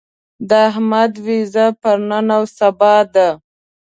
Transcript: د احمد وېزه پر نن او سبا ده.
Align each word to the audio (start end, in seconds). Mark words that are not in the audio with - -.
د 0.49 0.51
احمد 0.69 1.13
وېزه 1.25 1.65
پر 1.81 1.97
نن 2.09 2.27
او 2.37 2.43
سبا 2.57 2.95
ده. 3.13 3.27